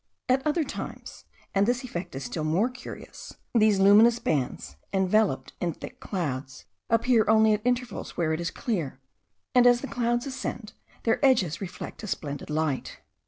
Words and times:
At 0.27 0.41
other 0.47 0.63
times 0.63 1.25
(and 1.53 1.67
this 1.67 1.83
effect 1.83 2.15
is 2.15 2.23
still 2.23 2.43
more 2.43 2.69
curious) 2.71 3.35
these 3.53 3.79
luminous 3.79 4.17
bands, 4.17 4.75
enveloped 4.91 5.53
in 5.61 5.73
thick 5.73 5.99
clouds, 5.99 6.65
appear 6.89 7.23
only 7.27 7.53
at 7.53 7.61
intervals 7.63 8.17
where 8.17 8.33
it 8.33 8.41
is 8.41 8.49
clear; 8.49 8.99
and 9.53 9.67
as 9.67 9.81
the 9.81 9.87
clouds 9.87 10.25
ascend, 10.25 10.73
their 11.03 11.23
edges 11.23 11.61
reflect 11.61 12.01
a 12.01 12.07
splendid 12.07 12.49
light. 12.49 12.99